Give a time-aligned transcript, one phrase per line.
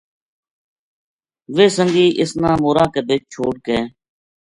[1.55, 3.77] ویہ سنگی اس نا مورا کے بِچ چھوڈ کے